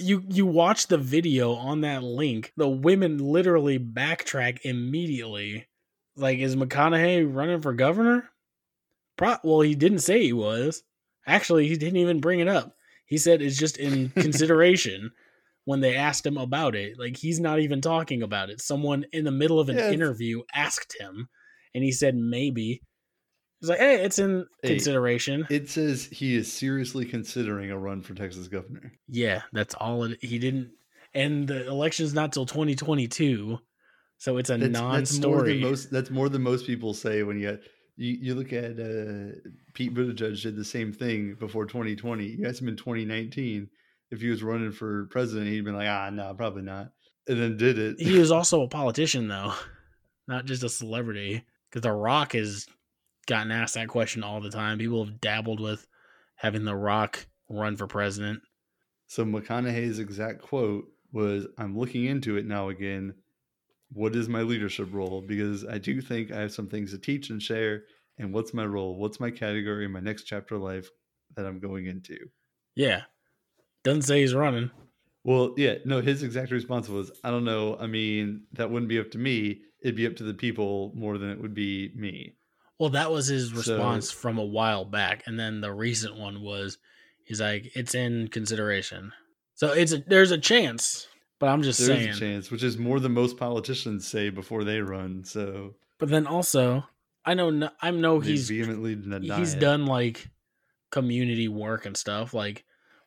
[0.00, 2.52] you you watch the video on that link.
[2.56, 5.66] The women literally backtrack immediately.
[6.16, 8.30] Like, is McConaughey running for governor?
[9.18, 10.82] Pro- well, he didn't say he was.
[11.26, 12.74] Actually, he didn't even bring it up.
[13.06, 15.10] He said it's just in consideration.
[15.64, 16.98] When they asked him about it.
[16.98, 18.60] Like he's not even talking about it.
[18.60, 21.28] Someone in the middle of an Yeah, interview asked him,
[21.74, 22.82] and he said maybe.
[23.60, 28.02] He's like, "Hey, it's in Hey, consideration." It says he is seriously considering a run
[28.02, 28.92] for Texas governor.
[29.08, 30.04] yeah, that's all.
[30.04, 30.72] It, he didn't,
[31.12, 33.58] and the election's not till 2022,
[34.18, 35.42] so it's a That's, that's non-story.
[35.44, 35.90] than most.
[35.90, 37.58] That's more than most people say when you
[37.96, 39.32] you, you look at uh,
[39.74, 42.26] Pete Buttigieg did the same thing before 2020.
[42.26, 43.68] You asked him in 2019
[44.14, 46.92] if he was running for president, he'd been like, ah, no, probably not,
[47.28, 48.00] and then did it.
[48.00, 49.52] he was also a politician though,
[50.28, 51.44] not just a celebrity.
[51.68, 52.68] Because The Rock has
[53.26, 54.78] gotten asked that question all the time.
[54.78, 55.86] People have dabbled with
[56.36, 58.40] having The Rock run for president.
[59.08, 63.14] So McConaughey's exact quote was, "I'm looking into it now again.
[63.92, 65.20] What is my leadership role?
[65.20, 67.84] Because I do think I have some things to teach and share.
[68.18, 68.96] And what's my role?
[68.96, 70.88] What's my category in my next chapter of life
[71.34, 72.16] that I'm going into?"
[72.76, 73.02] Yeah,
[73.84, 74.70] doesn't say he's running.
[75.22, 77.76] Well, yeah, no, his exact response was, I don't know.
[77.78, 79.62] I mean, that wouldn't be up to me.
[79.80, 82.34] It'd be up to the people more than it would be me.
[82.78, 86.42] Well, that was his So- response from a while back, and then the recent one
[86.42, 86.76] was,
[87.24, 89.12] he's like, "It's in consideration."
[89.54, 91.06] So it's a, there's a chance,
[91.38, 92.08] but I'm just There's saying.
[92.10, 95.24] a chance, which is more than most politicians say before they run.
[95.24, 96.84] So But then also,
[97.24, 98.96] I know no, I know he's vehemently
[99.36, 99.60] he's it.
[99.60, 100.28] done like
[100.90, 102.64] community work and stuff like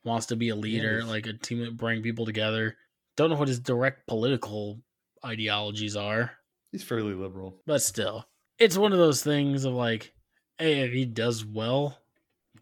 [0.08, 1.08] wants to be a leader Yes.
[1.08, 2.76] like a team that bring people together
[3.16, 4.80] don't know what his direct political
[5.26, 6.32] ideologies are
[6.72, 7.62] He's fairly liberal.
[7.66, 8.26] but still
[8.60, 10.14] it's one of those things of like
[10.58, 11.98] hey if he does well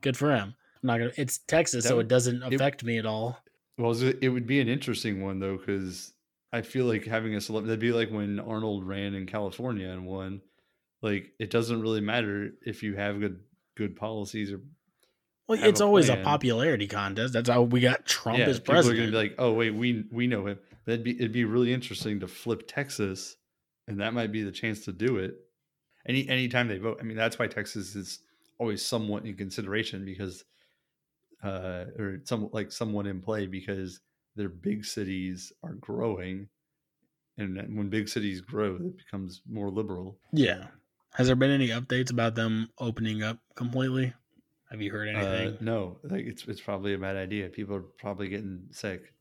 [0.01, 2.83] good for him i'm not gonna it's texas That so would- it doesn't it- affect
[2.83, 3.39] me at all
[3.77, 6.13] Well, it it would be an interesting one though, because
[6.53, 10.05] I feel like having a celebrity that'd be like when Arnold ran in California and
[10.05, 10.39] won.
[11.01, 13.41] Like it doesn't really matter if you have good
[13.75, 14.61] good policies or
[15.47, 17.33] well it's a always a popularity contest.
[17.33, 20.05] That's how we got trump yeah, as people are gonna be like, oh wait, we
[20.11, 20.59] we know him.
[20.85, 23.35] That'd be it'd be really interesting to flip Texas,
[23.87, 25.35] and that might be the chance to do it.
[26.07, 28.19] Any anytime they vote, I mean that's why Texas is
[28.57, 30.45] always somewhat in consideration because,
[31.43, 33.99] uh, or some like somewhat in play because
[34.35, 36.47] their big cities are growing,
[37.37, 40.17] and when big cities grow, it becomes more liberal.
[40.31, 40.67] yeah.
[41.13, 44.13] Has there been any updates about them opening up completely
[44.75, 47.47] have you heard anything Uh, no, like it's it's probably a bad idea.
[47.47, 49.13] People are probably getting sick.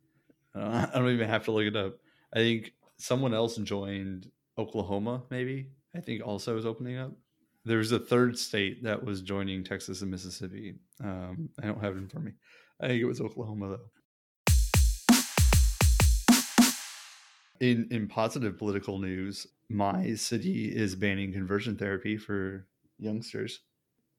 [0.52, 1.94] I don't, I don't even have to look it up.
[2.32, 5.22] I think someone else joined Oklahoma.
[5.30, 7.12] Maybe I think also is opening up.
[7.64, 10.74] There's a third state that was joining Texas and Mississippi.
[11.02, 12.38] Um, I don't have it in front of me.
[12.80, 13.84] I think it was Oklahoma though.
[17.60, 22.66] In in positive political news, my city is banning conversion therapy for
[22.98, 23.60] youngsters,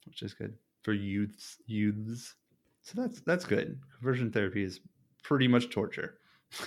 [0.06, 1.58] which is good for youths.
[1.66, 2.36] Youths,
[2.84, 3.80] so that's that's good.
[3.98, 4.80] Conversion therapy is
[5.24, 6.20] pretty much torture.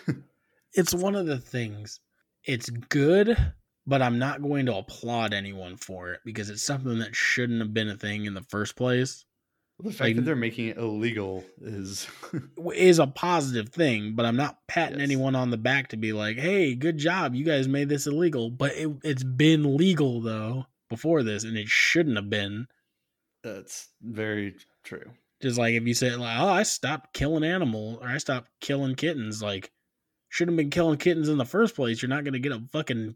[0.74, 2.00] it's one of the things.
[2.44, 3.36] It's good,
[3.86, 7.72] but I'm not going to applaud anyone for it because it's something that shouldn't have
[7.74, 9.24] been a thing in the first place.
[9.80, 12.08] the fact Like- that they're making it illegal is
[12.74, 15.04] Is a positive thing, but I'm not patting Yes.
[15.06, 18.50] anyone on the back to be like, "Hey, good job, you guys made this illegal."
[18.50, 22.66] But it, it's been legal though before this, and it shouldn't have been.
[23.42, 25.10] That's very true.
[25.40, 28.96] Just like if you say like, "Oh, I stopped killing animal or I stopped killing
[28.96, 29.70] kittens," like
[30.28, 32.02] should have been killing kittens in the first place.
[32.02, 33.14] You're not going to get a fucking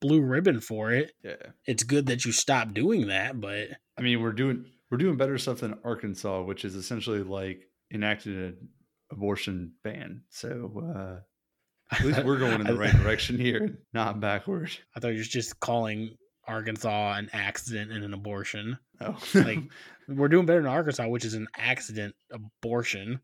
[0.00, 1.12] blue ribbon for it.
[1.22, 1.36] Yeah,
[1.66, 5.38] It's good that you stopped doing that, but I mean we're doing we're doing better
[5.38, 8.68] stuff than Arkansas, which is essentially like enacted an
[9.10, 10.22] abortion ban.
[10.30, 14.70] So uh, at least we're going in the right direction here, not backward.
[14.96, 18.78] I thought you were just calling Arkansas an accident and an abortion.
[19.00, 19.58] Oh, Like
[20.08, 23.20] we're doing better in Arkansas, which is an accident abortion,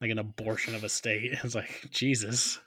[0.00, 1.32] like an abortion of a state.
[1.44, 2.58] It's like Jesus.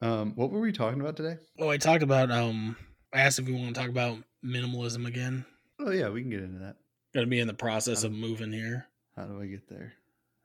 [0.00, 1.38] um, what were we talking about today?
[1.58, 2.76] Oh, I talked about um.
[3.12, 5.44] I asked if we want to talk about minimalism again.
[5.80, 6.76] Oh yeah, we can get into that.
[7.14, 8.86] Gonna be in the process of moving here.
[9.16, 9.94] How do I get there?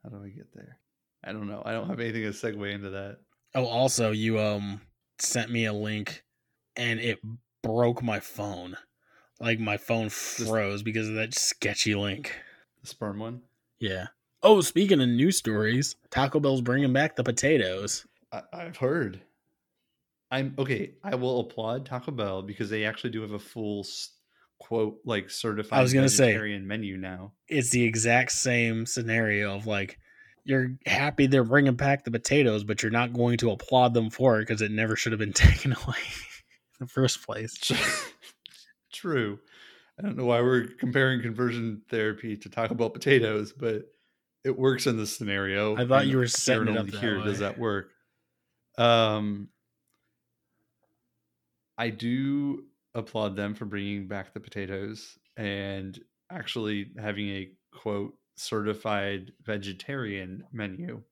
[0.02, 0.78] How do I get there?
[1.22, 1.62] I don't know.
[1.64, 3.18] I don't have anything to segue into that.
[3.54, 4.80] Oh, also, you um
[5.18, 6.24] sent me a link,
[6.76, 7.18] and it
[7.62, 8.76] broke my phone.
[9.40, 12.32] Like my phone froze because of that sketchy link.
[12.80, 13.42] The sperm one.
[13.78, 14.06] Yeah.
[14.42, 18.06] Oh, speaking of news stories, Taco Bell's bringing back the potatoes.
[18.32, 19.20] I, I've heard.
[20.30, 20.92] I'm okay.
[21.04, 23.86] I will applaud Taco Bell because they actually do have a full
[24.58, 27.32] quote like certified I was gonna say- vegetarian menu now.
[27.48, 29.98] It's the exact same scenario of like
[30.44, 34.38] you're happy they're bringing back the potatoes, but you're not going to applaud them for
[34.38, 37.56] it because it never should have been taken away in the first place.
[38.92, 39.38] True.
[39.98, 43.84] I don't know why we're comparing conversion therapy to Taco Bell potatoes, but
[44.44, 45.76] it works in this scenario.
[45.76, 47.90] I thought you were setting it up that here does that work.
[48.78, 49.48] Um,
[51.78, 55.98] I do applaud them for bringing back the potatoes and
[56.30, 61.02] actually having a quote certified vegetarian menu.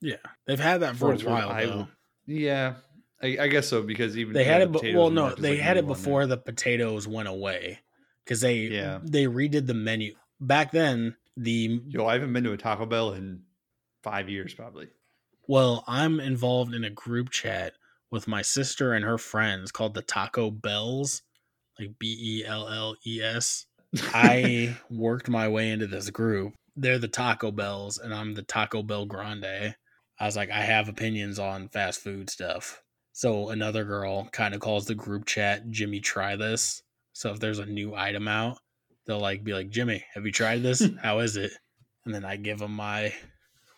[0.00, 1.50] Yeah, they've had that for a while.
[1.50, 1.88] I though.
[2.26, 2.74] Yeah,
[3.22, 4.82] I, I guess so because even they had the it.
[4.82, 7.80] Be- well, no, they like, had it before the potatoes went away
[8.24, 9.00] because they Yeah.
[9.02, 11.16] they redid the menu back then.
[11.36, 13.42] The Yo, I haven't been to a Taco Bell in
[14.02, 14.88] five years, probably.
[15.48, 17.74] well, I'm involved in a group chat
[18.10, 21.22] with my sister and her friends called the Taco Bells,
[21.78, 23.66] like B E L L E S.
[24.14, 26.54] I worked my way into this group.
[26.76, 29.74] They're the Taco Bells, and I'm the Taco Bell Grande.
[30.18, 32.82] I was like, I have opinions on fast food stuff.
[33.12, 36.82] So another girl kind of calls the group chat, Jimmy, try this.
[37.12, 38.58] So if there's a new item out,
[39.06, 40.86] they'll like be like, Jimmy, have you tried this?
[41.02, 41.52] How is it?
[42.04, 43.12] And then I give them my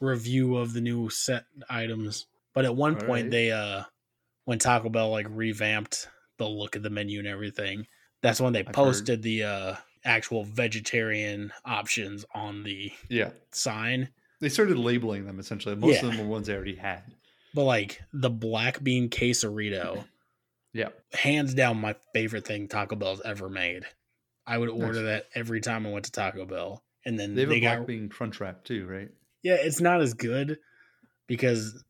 [0.01, 2.27] review of the new set items.
[2.55, 3.31] But at one point, Alright.
[3.31, 3.85] they uh,
[4.45, 7.87] when Taco Bell like revamped the look of the menu and everything,
[8.21, 8.75] that's when they heard.
[8.75, 9.75] posted the uh
[10.05, 14.09] actual vegetarian options on the yeah, sign.
[14.41, 15.75] they started labeling them essentially.
[15.77, 16.09] Most Yeah.
[16.09, 17.03] of them were ones they already had.
[17.55, 20.05] But like the black bean quesarito,
[20.73, 23.85] Yeah, hands down my favorite thing Taco Bell's ever made.
[24.47, 25.05] I would order Nice.
[25.05, 26.83] that every time I went to Taco Bell.
[27.05, 29.11] And then they they, have a black got bean crunch wrap too, right?
[29.43, 30.59] Yeah, it's not as good
[31.27, 31.85] because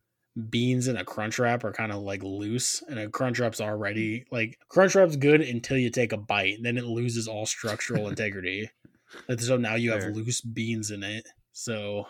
[0.49, 4.25] beans in a crunch wrap are kind of like loose and a crunch wrap's already
[4.31, 8.71] like crunch wrap's good until you take a bite then it loses all structural integrity.
[9.39, 12.07] So now you have loose beans in it so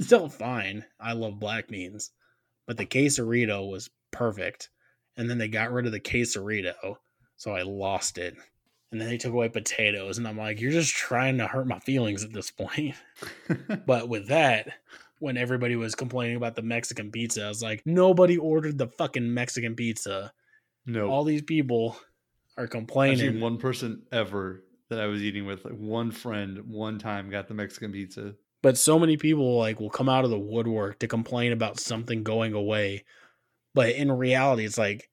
[0.00, 0.84] still fine.
[1.00, 2.12] I love black beans
[2.66, 4.70] but the quesarito was perfect
[5.16, 6.96] and then they got rid of the quesarito
[7.36, 8.36] so i lost it
[8.90, 11.78] and then they took away potatoes and i'm like you're just trying to hurt my
[11.80, 12.94] feelings at this point.
[13.86, 14.68] But with that,
[15.20, 19.32] when everybody was complaining about the Mexican pizza, I was like, nobody ordered the fucking
[19.34, 20.32] Mexican pizza.
[20.86, 21.96] no, All these people
[22.56, 23.40] are I've seen complaining.
[23.40, 27.54] one person ever that I was eating with, like one friend, one time got the
[27.54, 28.34] Mexican pizza.
[28.62, 32.22] But so many people like will come out of the woodwork to complain about something
[32.22, 33.04] going away.
[33.74, 35.10] But in reality, it's like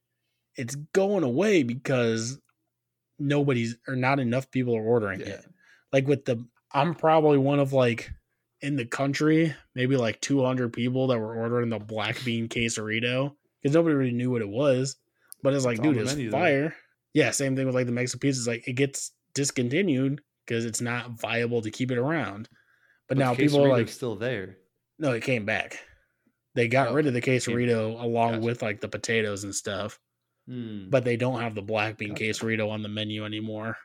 [0.56, 2.40] it's going away because
[3.20, 5.28] nobody's or not enough people are ordering Yeah.
[5.28, 5.46] it.
[5.94, 8.12] Like with the I'm probably one of like
[8.66, 13.74] in the country, maybe like 200 people that were ordering the black bean quesarito because
[13.76, 14.96] nobody really knew what it was.
[15.44, 16.38] But it's like, It's dude, it's menu, though.
[16.38, 16.76] fire.
[17.14, 18.40] Yeah, same thing with like the Mexican pizza.
[18.42, 22.50] It's like it gets discontinued because it's not viable to keep it around.
[23.08, 24.58] But, now people are like, still there.
[24.98, 25.80] no, it came back.
[26.56, 28.46] They got Oh, rid of the quesarito along Gotcha.
[28.46, 30.00] with like the potatoes and stuff,
[30.48, 30.90] Hmm.
[30.90, 32.24] but they don't have the black bean Gotcha.
[32.24, 33.78] quesarito on the menu anymore.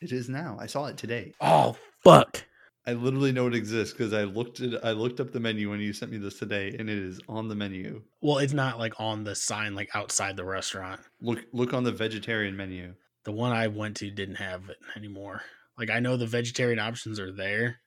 [0.00, 0.56] It is now.
[0.60, 1.32] I saw it today.
[1.40, 2.44] Oh fuck!
[2.86, 4.78] I literally know it exists because I looked it.
[4.82, 7.48] I looked up the menu when you sent me this today, and it is on
[7.48, 8.02] the menu.
[8.20, 11.00] Well, it's not like on the sign like outside the restaurant.
[11.20, 12.94] Look, look on the vegetarian menu.
[13.24, 15.42] The one I went to didn't have it anymore.
[15.78, 17.78] Like I know the vegetarian options are there,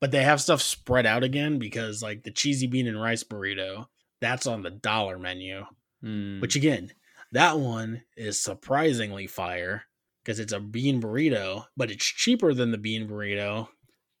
[0.00, 3.86] but they have stuff spread out again because like the cheesy bean and rice burrito,
[4.20, 5.64] that's on the dollar menu.
[6.02, 6.40] Hmm.
[6.40, 6.92] Which again,
[7.30, 9.84] that one is surprisingly fire
[10.24, 13.68] because it's a bean burrito, but it's cheaper than the bean burrito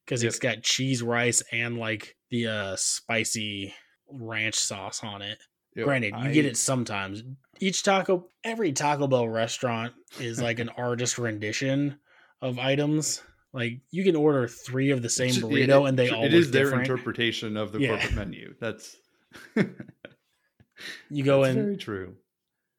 [0.04, 0.28] because Yep.
[0.30, 3.74] it's got cheese, rice, and like the uh spicy
[4.10, 5.38] ranch sauce on it.
[5.74, 7.22] Yo, Granted, you get it sometimes.
[7.60, 11.98] Each taco, every Taco Bell restaurant is like an artist rendition
[12.40, 13.22] of items.
[13.52, 16.46] Like you can order three of the same It's- burrito, it- and they all is
[16.46, 16.82] look their different.
[16.88, 17.88] interpretation of the Yeah.
[17.90, 18.54] corporate menu.
[18.60, 18.96] That's
[21.10, 22.14] you go that's in, very true.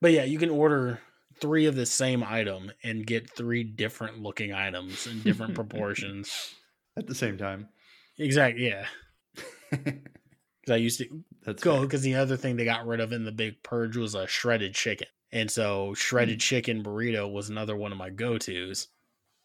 [0.02, 1.00] But yeah, you can order
[1.40, 6.54] three of the same item and get three different looking items in different proportions.
[6.98, 7.70] At the same time,
[8.18, 8.68] Exactly.
[8.68, 8.86] Yeah.
[10.66, 13.24] Because I used to that's go because the other thing they got rid of in
[13.24, 17.92] the big purge was a shredded chicken, and so shredded chicken burrito was another one
[17.92, 18.88] of my go tos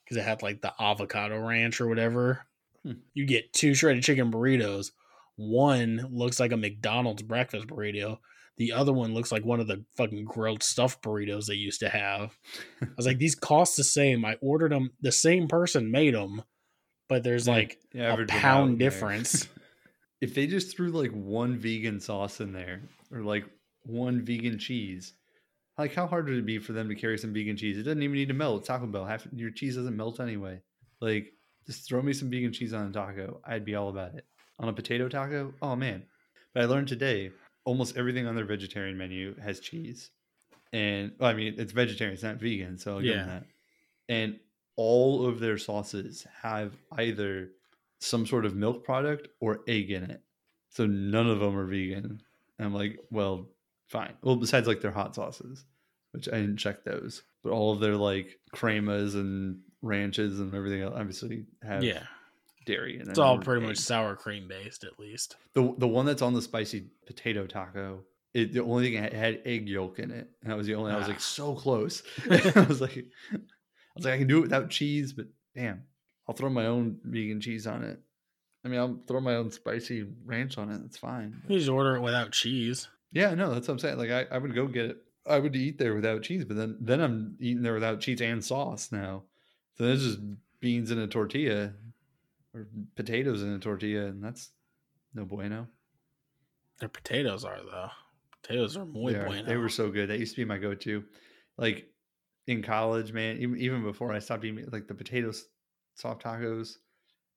[0.03, 2.47] because it had like the avocado ranch or whatever.
[2.85, 2.93] Hmm.
[3.13, 4.93] You get two shredded chicken burritos.
[5.37, 8.19] One looks like a McDonald's breakfast burrito.
[8.57, 11.89] The other one looks like one of the fucking grilled stuffed burritos they used to
[11.89, 12.39] have.
[12.83, 14.25] I was like, these cost the same.
[14.25, 14.91] I ordered them.
[15.01, 16.43] The same person made them,
[17.11, 19.49] but there's Yeah, like a average 'em out pound difference.
[20.23, 22.81] if they just threw like one vegan sauce in there
[23.13, 23.45] or like
[23.85, 25.13] one vegan cheese,
[25.77, 27.77] like how hard would it be for them to carry some vegan cheese?
[27.77, 28.65] It doesn't even need to melt.
[28.65, 30.63] Taco Bell, half your cheese doesn't melt anyway.
[31.01, 31.33] Like,
[31.67, 33.41] just throw me some vegan cheese on a taco.
[33.45, 34.25] I'd be all about it.
[34.59, 36.05] On a potato taco, oh man!
[36.55, 37.31] But I learned today
[37.65, 40.11] almost everything on their vegetarian menu has cheese,
[40.73, 43.35] and well, I mean it's vegetarian, it's not vegan, so I'll give them Yeah.
[43.35, 43.47] that.
[44.09, 44.39] and
[44.77, 47.51] all of their sauces have either
[48.01, 50.23] some sort of milk product or egg in it.
[50.71, 52.23] So none of them are vegan.
[52.59, 53.49] And I'm like, well,
[53.89, 54.15] fine.
[54.23, 55.65] Well, besides like their hot sauces,
[56.13, 60.83] which I didn't check those, but all of their like cremas and ranches and everything
[60.83, 62.03] else obviously have Yeah,
[62.67, 63.09] dairy in it.
[63.09, 65.37] it's all pretty much sour cream based, at least.
[65.55, 68.05] The the one that's on the spicy potato taco,
[68.35, 70.31] it the only thing it had egg yolk in it.
[70.43, 71.11] And that was the only I was Ah.
[71.11, 72.03] like so close.
[72.31, 73.07] I was like
[74.01, 75.85] was like I can do it without cheese, but damn,
[76.29, 78.01] I'll throw my own vegan cheese on it.
[78.65, 80.79] I mean, I'll throw my own spicy ranch on it.
[80.83, 81.43] That's fine.
[81.49, 82.89] You just order it without cheese.
[83.13, 83.99] Yeah, no, that's what I'm saying.
[83.99, 84.97] Like I, I would go get it.
[85.27, 88.45] I would eat there without cheese, but then then I'm eating there without cheese and
[88.45, 89.25] sauce now.
[89.77, 90.19] So there's just
[90.61, 91.73] beans in a tortilla
[92.55, 94.51] or potatoes in a tortilla, and that's
[95.15, 95.67] no bueno.
[96.81, 97.91] Their potatoes are though.
[98.43, 99.27] Potatoes are muy they, are.
[99.27, 99.47] bueno.
[99.47, 100.09] they were so good.
[100.09, 101.05] That used to be my go-to.
[101.59, 101.91] Like
[102.47, 105.45] in college, man, even, even before I stopped eating like the potatoes
[105.95, 106.77] soft tacos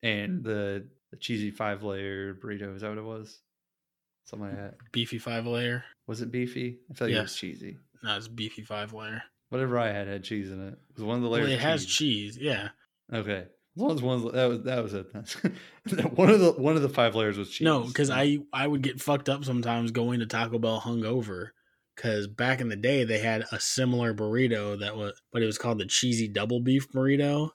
[0.01, 2.75] and the, the cheesy five layer burrito.
[2.75, 3.39] Is that what it was?
[4.25, 4.91] Something like mm, that.
[4.91, 5.83] beefy five layer.
[6.07, 6.79] Was it beefy?
[6.89, 7.77] I feel like it was cheesy.
[8.03, 9.21] No, it's beefy five layer.
[9.49, 10.73] Whatever I had had cheese in it.
[10.73, 11.51] It was one of the Well, layers.
[11.51, 12.37] it of has cheese.
[12.39, 12.69] Yeah.
[13.13, 13.45] Okay.
[13.75, 15.07] As long as one of the- that was that was it.
[16.15, 17.65] one of the one of the five layers was cheese.
[17.65, 21.49] No, because I I would get fucked up sometimes going to Taco Bell hungover.
[21.95, 25.57] Because back in the day, they had a similar burrito that was, but it was
[25.57, 27.51] called the cheesy double beef burrito,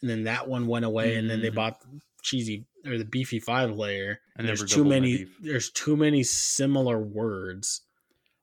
[0.00, 1.54] and then that one went away, and then they Mhm.
[1.54, 4.20] bought the cheesy or the beefy five layer.
[4.36, 5.26] And there's too many.
[5.40, 7.82] There's too many similar words,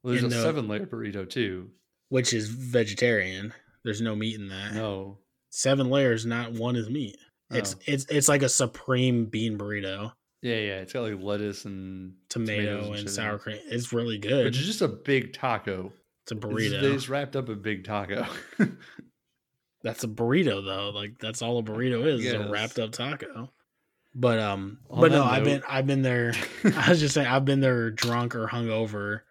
[0.03, 1.72] Well, there's a the- seven layer burrito too.
[2.07, 3.53] which is vegetarian.
[3.84, 4.74] There's no meat in that.
[4.74, 5.20] No.
[5.49, 7.17] Seven layers, not one is meat.
[7.51, 7.80] It's Oh.
[7.88, 10.80] it's it's like a supreme bean burrito, Yeah, yeah.
[10.80, 13.60] It's got like lettuce and tomato shit and sour cream.
[13.66, 14.56] It's really good.
[14.56, 15.92] Is just a big taco.
[16.24, 16.82] It's a burrito.
[16.82, 18.26] They just wrapped up a big taco.
[19.84, 20.90] That's a burrito though.
[20.90, 23.50] Like that's all a burrito is, is a wrapped up taco.
[24.14, 26.34] But um On but no, I've been I've been there
[26.76, 29.22] I was just saying I've been there drunk or hungover.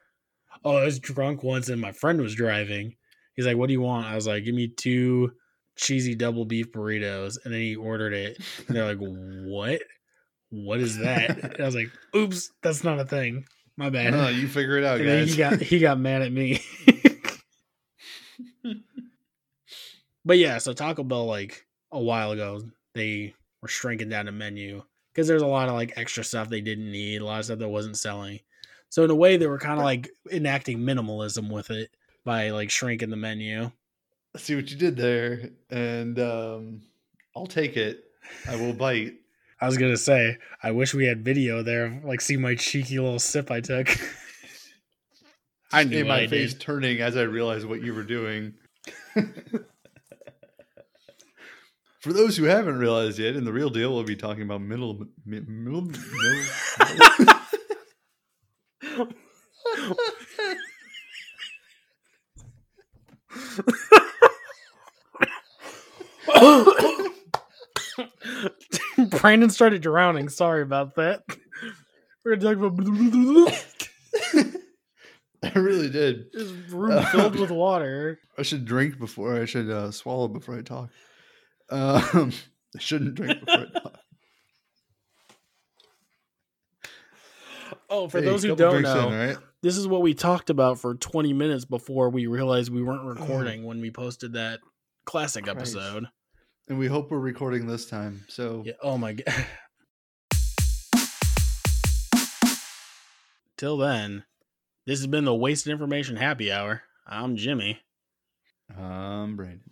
[0.65, 2.97] Oh, I was drunk once and my friend was driving.
[3.35, 4.07] He's like, What do you want?
[4.07, 5.33] I was like, Give me two
[5.77, 7.37] cheesy double beef burritos.
[7.45, 8.39] And then he ordered it.
[8.67, 9.83] And they're like, What?
[10.51, 11.61] What is that?
[11.61, 13.45] I was like, Oops, that's not a thing.
[13.77, 14.13] My bad.
[14.13, 15.31] no, you figure it out, and guys.
[15.31, 16.61] he got he got mad at me.
[20.25, 22.61] but yeah, so Taco Bell like a while ago
[22.95, 24.83] they were shrinking down the menu
[25.13, 27.61] because there's a lot of like extra stuff they didn't need, a lot of stuff
[27.61, 28.41] that wasn't selling.
[28.89, 31.91] So in a way, they were kind of like enacting minimalism with it
[32.25, 33.71] by like shrinking the menu.
[34.35, 36.83] I see what you did there, and um,
[37.37, 38.05] I'll take it.
[38.49, 39.15] I will bite.
[39.61, 43.19] I was gonna say, I wish we had video there, like see my cheeky little
[43.19, 43.89] sip I took.
[45.73, 46.61] I knew my I face did.
[46.61, 48.55] turning as I realized what you were doing.
[52.01, 55.05] For those who haven't realized yet, in the real deal, we'll be talking about middle,
[55.27, 56.45] mi- middle, middle,
[69.21, 70.29] Brandon started drowning.
[70.29, 71.23] Sorry about that.
[72.25, 73.55] We're gonna talk about
[75.43, 76.27] I really did.
[76.33, 78.19] this room filled with water.
[78.37, 80.91] I should drink before I should uh, swallow before I talk.
[81.71, 82.33] Um,
[82.75, 83.99] I shouldn't drink before I talk.
[87.91, 90.79] Oh, for Hey, those who don't drinks in, know, this is what we talked about
[90.79, 94.61] for 20 minutes before we realized we weren't recording when we posted that
[95.07, 95.59] classic Christ.
[95.59, 96.09] episode.
[96.69, 98.25] And we hope we're recording this time.
[98.29, 98.75] So Yeah.
[98.83, 99.25] Oh my god.
[103.57, 104.25] Till then,
[104.87, 106.83] this has been the Wasted Information Happy Hour.
[107.07, 107.81] I'm Jimmy.
[108.77, 109.71] I'm Brandon.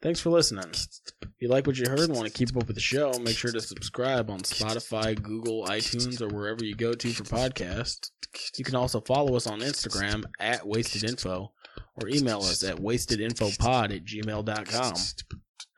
[0.00, 0.70] Thanks for listening.
[0.70, 3.36] If you like what you heard and want to keep up with the show, make
[3.36, 8.10] sure to subscribe on Spotify, Google, iTunes, or wherever you go to for podcasts.
[8.56, 11.52] You can also follow us on Instagram at Wasted Info
[11.96, 14.94] or email us at wastedinfopod at gmail.com.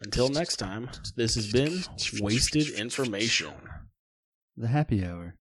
[0.03, 1.83] Until next time, this has been
[2.21, 3.55] Wasted Information.
[4.57, 5.37] The happy hour.